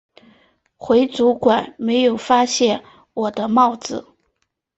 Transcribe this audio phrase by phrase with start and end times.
[0.77, 4.15] 回旅馆没有发现我的帽子